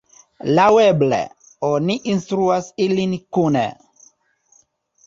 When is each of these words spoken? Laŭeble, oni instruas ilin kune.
Laŭeble, 0.59 1.19
oni 1.69 1.99
instruas 2.15 2.71
ilin 2.87 3.17
kune. 3.39 3.67